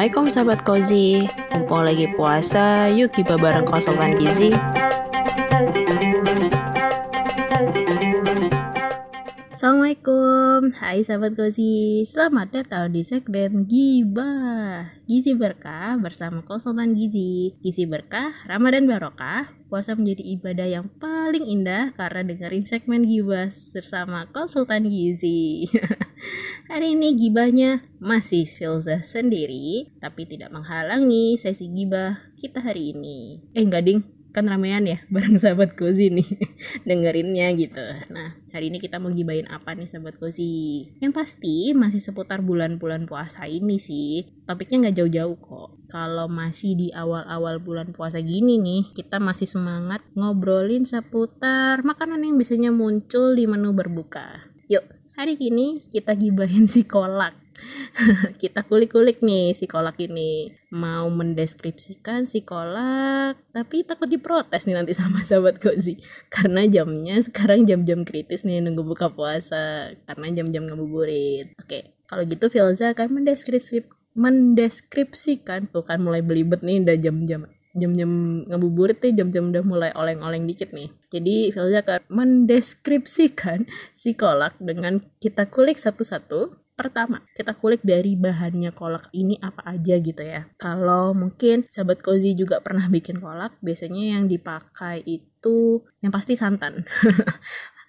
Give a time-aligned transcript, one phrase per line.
[0.00, 4.48] Assalamualaikum sahabat Kozi Mumpung lagi puasa, yuk kita bareng konsultan gizi
[10.60, 12.04] Assalamualaikum, hai sahabat Gozi.
[12.04, 14.92] Selamat datang di segmen Gibah.
[15.08, 17.56] Gizi Berkah bersama konsultan Gizi.
[17.64, 24.28] Gizi Berkah, Ramadan Barokah Puasa menjadi ibadah yang paling indah Karena dengerin segmen Gibah bersama
[24.36, 25.64] konsultan Gizi.
[26.68, 33.48] Hari ini gibahnya masih Filza sendiri Tapi tidak menghalangi sesi gibah kita hari ini.
[33.56, 36.26] Eh enggak ding, kan ramean ya bareng sahabat Kozi nih
[36.88, 37.82] dengerinnya gitu.
[38.14, 40.86] Nah hari ini kita mau gibain apa nih sahabat Kozi?
[41.02, 44.26] Yang pasti masih seputar bulan-bulan puasa ini sih.
[44.46, 45.68] Topiknya nggak jauh-jauh kok.
[45.90, 52.38] Kalau masih di awal-awal bulan puasa gini nih, kita masih semangat ngobrolin seputar makanan yang
[52.38, 54.46] biasanya muncul di menu berbuka.
[54.70, 54.86] Yuk,
[55.18, 57.34] hari ini kita gibahin si kolak.
[58.42, 60.54] kita kulik-kulik nih si kolak ini.
[60.70, 65.98] Mau mendeskripsikan si kolak tapi takut diprotes nih nanti sama sahabat Gozi.
[66.30, 69.92] Karena jamnya sekarang jam-jam kritis nih nunggu buka puasa.
[70.06, 71.54] Karena jam-jam ngabuburit.
[71.58, 73.86] Oke kalau gitu Filza akan mendeskripsi
[74.18, 75.70] mendeskripsikan.
[75.70, 78.10] Tuh kan mulai belibet nih udah jam-jam jam-jam
[78.50, 80.90] ngabuburit nih jam-jam udah mulai oleng-oleng dikit nih.
[81.14, 83.62] Jadi Filza akan mendeskripsikan
[83.94, 90.00] si kolak dengan kita kulik satu-satu Pertama, kita kulik dari bahannya kolak ini apa aja
[90.00, 90.48] gitu ya.
[90.56, 96.80] Kalau mungkin sahabat Kozi juga pernah bikin kolak, biasanya yang dipakai itu yang pasti santan.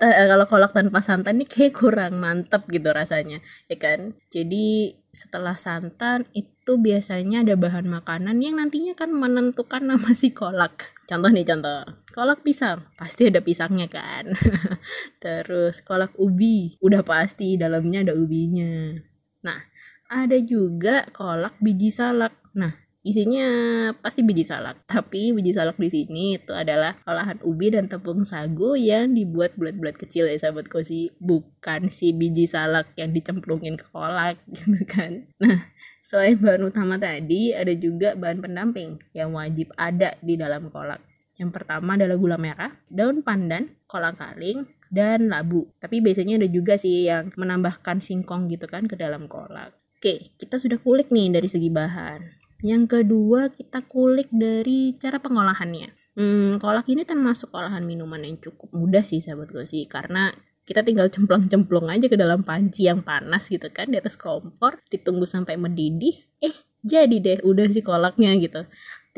[0.00, 4.16] uh, kalau kolak tanpa santan ini kayak kurang mantep gitu rasanya, ya kan?
[4.32, 10.96] Jadi setelah santan itu biasanya ada bahan makanan yang nantinya kan menentukan nama si kolak.
[11.04, 11.84] Contoh nih contoh,
[12.18, 14.26] kolak pisang pasti ada pisangnya kan.
[15.22, 18.98] Terus kolak ubi udah pasti dalamnya ada ubinya.
[19.46, 19.62] Nah
[20.10, 22.34] ada juga kolak biji salak.
[22.58, 22.74] Nah
[23.06, 23.46] isinya
[24.02, 24.82] pasti biji salak.
[24.90, 29.94] Tapi biji salak di sini itu adalah olahan ubi dan tepung sagu yang dibuat bulat-bulat
[29.94, 35.22] kecil ya sahabat kosi, bukan si biji salak yang dicemplungin ke kolak gitu kan.
[35.38, 35.70] Nah,
[36.02, 41.07] selain bahan utama tadi ada juga bahan pendamping yang wajib ada di dalam kolak.
[41.38, 45.70] Yang pertama adalah gula merah, daun pandan, kolang kaling, dan labu.
[45.78, 49.78] Tapi biasanya ada juga sih yang menambahkan singkong gitu kan ke dalam kolak.
[49.98, 52.22] Oke, kita sudah kulik nih dari segi bahan.
[52.66, 55.94] Yang kedua, kita kulik dari cara pengolahannya.
[56.18, 60.34] Hmm, kolak ini termasuk olahan minuman yang cukup mudah sih sahabat sih karena
[60.66, 65.24] kita tinggal cemplung-cemplung aja ke dalam panci yang panas gitu kan di atas kompor, ditunggu
[65.24, 66.12] sampai mendidih,
[66.42, 68.66] eh jadi deh udah si kolaknya gitu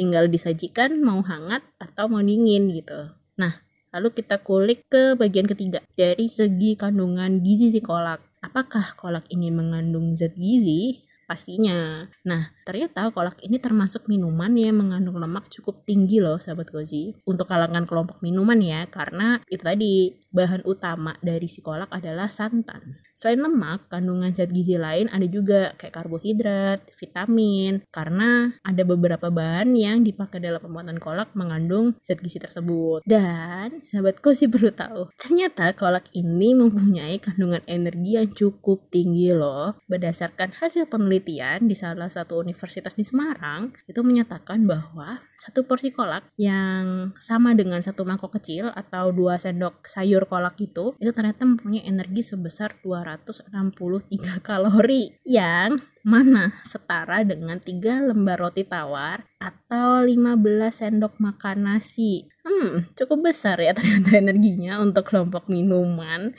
[0.00, 3.12] tinggal disajikan mau hangat atau mau dingin gitu.
[3.36, 3.52] Nah,
[3.92, 8.24] lalu kita kulik ke bagian ketiga dari segi kandungan gizi si kolak.
[8.40, 11.10] Apakah kolak ini mengandung zat gizi?
[11.30, 12.10] pastinya.
[12.26, 17.14] Nah, ternyata kolak ini termasuk minuman yang mengandung lemak cukup tinggi loh, sahabat Gozi.
[17.22, 22.98] Untuk kalangan kelompok minuman ya, karena itu tadi bahan utama dari si kolak adalah santan.
[23.20, 29.76] Selain lemak, kandungan zat gizi lain ada juga kayak karbohidrat, vitamin, karena ada beberapa bahan
[29.76, 33.04] yang dipakai dalam pembuatan kolak mengandung zat gizi tersebut.
[33.04, 39.76] Dan, sahabat Gozi perlu tahu, ternyata kolak ini mempunyai kandungan energi yang cukup tinggi loh,
[39.84, 46.24] berdasarkan hasil penelitian di salah satu universitas di Semarang itu menyatakan bahwa satu porsi kolak
[46.36, 51.88] yang sama dengan satu mangkok kecil atau dua sendok sayur kolak itu itu ternyata mempunyai
[51.88, 52.76] energi sebesar
[53.18, 54.06] 263
[54.46, 60.36] kalori yang mana setara dengan tiga lembar roti tawar atau 15
[60.70, 62.28] sendok makan nasi.
[62.40, 66.32] Hmm, cukup besar ya ternyata energinya untuk kelompok minuman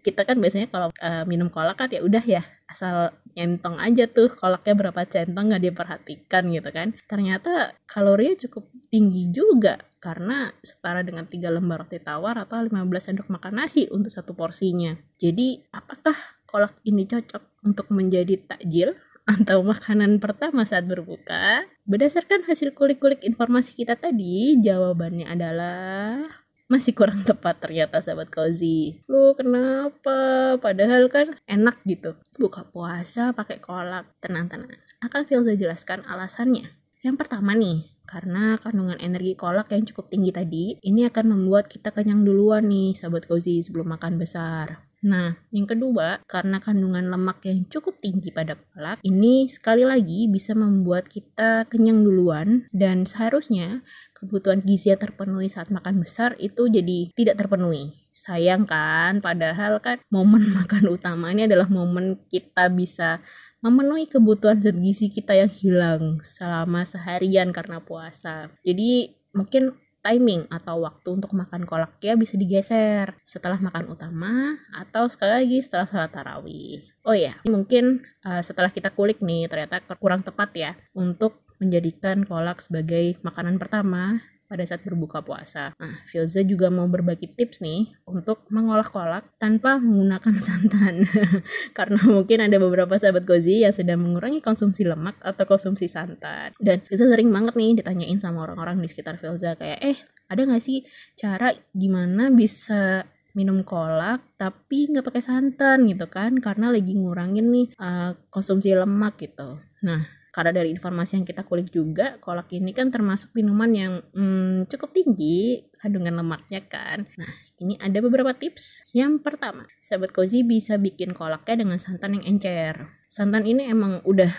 [0.00, 4.32] kita kan biasanya kalau uh, minum kolak kan ya udah ya asal nyentong aja tuh
[4.32, 11.24] kolaknya berapa centong nggak diperhatikan gitu kan ternyata kalorinya cukup tinggi juga karena setara dengan
[11.24, 16.14] tiga lembar roti tawar atau 15 sendok makan nasi untuk satu porsinya jadi apakah
[16.44, 18.92] kolak ini cocok untuk menjadi takjil
[19.22, 21.62] atau makanan pertama saat berbuka?
[21.86, 26.26] Berdasarkan hasil kulik-kulik informasi kita tadi, jawabannya adalah
[26.66, 29.04] masih kurang tepat ternyata sahabat cozy.
[29.06, 30.56] Lu kenapa?
[30.58, 32.18] Padahal kan enak gitu.
[32.34, 34.10] Buka puasa pakai kolak.
[34.18, 34.74] Tenang-tenang.
[35.04, 36.81] Akan Filza jelaskan alasannya.
[37.02, 41.90] Yang pertama nih, karena kandungan energi kolak yang cukup tinggi tadi, ini akan membuat kita
[41.90, 44.86] kenyang duluan nih, sahabat cozy, sebelum makan besar.
[45.02, 50.54] Nah, yang kedua, karena kandungan lemak yang cukup tinggi pada kolak, ini sekali lagi bisa
[50.54, 53.82] membuat kita kenyang duluan dan seharusnya
[54.14, 57.98] kebutuhan gizi yang terpenuhi saat makan besar itu jadi tidak terpenuhi.
[58.12, 63.24] sayang kan padahal kan momen makan utama ini adalah momen kita bisa
[63.62, 70.82] memenuhi kebutuhan zat gizi kita yang hilang selama seharian karena puasa jadi mungkin timing atau
[70.82, 76.10] waktu untuk makan kolak ya bisa digeser setelah makan utama atau sekali lagi setelah salat
[76.10, 76.82] tarawih.
[77.06, 82.58] Oh ya, mungkin uh, setelah kita kulik nih ternyata kurang tepat ya untuk menjadikan kolak
[82.58, 84.18] sebagai makanan pertama
[84.52, 85.72] pada saat berbuka puasa.
[85.80, 91.08] Nah, Filza juga mau berbagi tips nih untuk mengolah kolak tanpa menggunakan santan.
[91.78, 96.52] Karena mungkin ada beberapa sahabat Gozi yang sedang mengurangi konsumsi lemak atau konsumsi santan.
[96.60, 99.96] Dan Filza sering banget nih ditanyain sama orang-orang di sekitar Filza kayak, eh
[100.28, 100.84] ada gak sih
[101.16, 107.66] cara gimana bisa minum kolak tapi nggak pakai santan gitu kan karena lagi ngurangin nih
[107.80, 109.56] uh, konsumsi lemak gitu.
[109.88, 114.64] Nah karena dari informasi yang kita kulik juga kolak ini kan termasuk minuman yang hmm,
[114.64, 117.04] cukup tinggi kandungan lemaknya kan.
[117.20, 118.88] Nah ini ada beberapa tips.
[118.96, 122.88] Yang pertama sahabat cozy bisa bikin kolaknya dengan santan yang encer.
[123.12, 124.32] Santan ini emang udah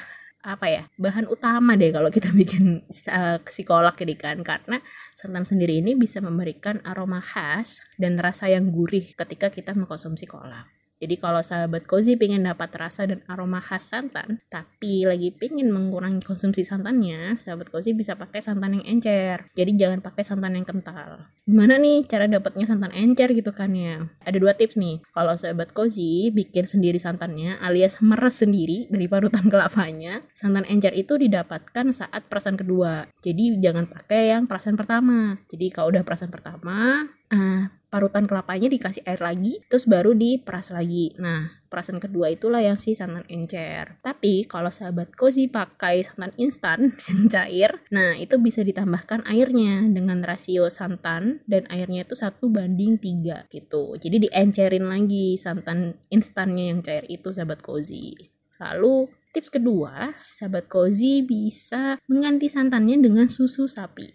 [0.44, 4.42] apa ya bahan utama deh kalau kita bikin uh, si kolak ini kan.
[4.42, 4.82] Karena
[5.14, 10.83] santan sendiri ini bisa memberikan aroma khas dan rasa yang gurih ketika kita mengkonsumsi kolak
[11.04, 16.24] jadi kalau sahabat cozy pengen dapat rasa dan aroma khas santan, tapi lagi pengen mengurangi
[16.24, 19.52] konsumsi santannya, sahabat cozy bisa pakai santan yang encer.
[19.52, 21.28] Jadi jangan pakai santan yang kental.
[21.44, 24.08] Gimana nih cara dapatnya santan encer gitu kan ya?
[24.24, 25.04] Ada dua tips nih.
[25.12, 31.20] Kalau sahabat cozy bikin sendiri santannya alias meres sendiri dari parutan kelapanya, santan encer itu
[31.20, 33.12] didapatkan saat perasan kedua.
[33.20, 35.36] Jadi jangan pakai yang perasan pertama.
[35.52, 41.14] Jadi kalau udah perasan pertama, uh, parutan kelapanya dikasih air lagi, terus baru diperas lagi.
[41.22, 44.02] Nah, perasan kedua itulah yang si santan encer.
[44.02, 50.26] Tapi kalau sahabat cozy pakai santan instan yang cair, nah itu bisa ditambahkan airnya dengan
[50.26, 53.94] rasio santan dan airnya itu satu banding tiga gitu.
[54.02, 58.34] Jadi diencerin lagi santan instannya yang cair itu sahabat cozy.
[58.58, 64.14] Lalu Tips kedua, sahabat cozy bisa mengganti santannya dengan susu sapi.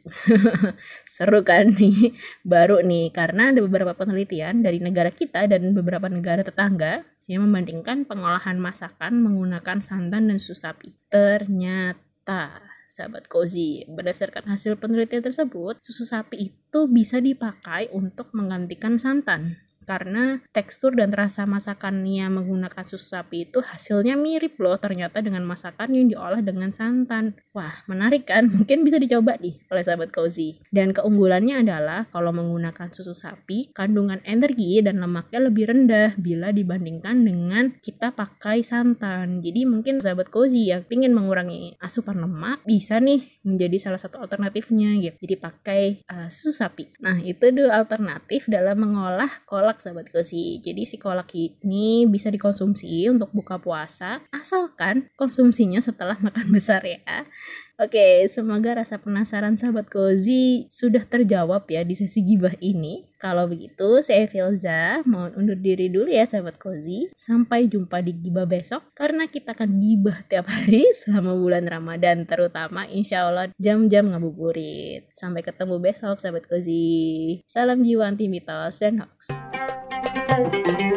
[1.18, 2.14] Seru kan nih?
[2.46, 8.06] Baru nih, karena ada beberapa penelitian dari negara kita dan beberapa negara tetangga yang membandingkan
[8.06, 10.94] pengolahan masakan menggunakan santan dan susu sapi.
[11.10, 13.90] Ternyata sahabat cozy.
[13.90, 21.08] Berdasarkan hasil penelitian tersebut, susu sapi itu bisa dipakai untuk menggantikan santan karena tekstur dan
[21.16, 26.68] rasa masakannya menggunakan susu sapi itu hasilnya mirip loh ternyata dengan masakan yang diolah dengan
[26.68, 27.40] santan.
[27.56, 28.44] Wah, menarik kan?
[28.60, 30.60] Mungkin bisa dicoba nih oleh sahabat cozy.
[30.68, 37.24] Dan keunggulannya adalah kalau menggunakan susu sapi, kandungan energi dan lemaknya lebih rendah bila dibandingkan
[37.24, 39.40] dengan kita pakai santan.
[39.40, 44.98] Jadi mungkin sahabat cozy yang ingin mengurangi asupan lemak bisa nih menjadi salah satu alternatifnya
[45.00, 45.16] gitu.
[45.24, 47.00] Jadi pakai uh, susu sapi.
[47.00, 50.58] Nah, itu dua alternatif dalam mengolah kolak kolak sahabat kosi.
[50.58, 56.98] Jadi si kolak ini bisa dikonsumsi untuk buka puasa asalkan konsumsinya setelah makan besar ya.
[57.78, 63.06] Oke, semoga rasa penasaran sahabat Kozi sudah terjawab ya di sesi gibah ini.
[63.22, 67.06] Kalau begitu, saya Filza mohon undur diri dulu ya sahabat Kozi.
[67.14, 72.82] Sampai jumpa di gibah besok karena kita akan gibah tiap hari selama bulan Ramadan terutama
[72.90, 75.14] insya Allah jam-jam ngabuburit.
[75.14, 77.46] Sampai ketemu besok sahabat Kozi.
[77.46, 79.30] Salam jiwa anti mitos dan hoax.
[80.44, 80.87] Bye.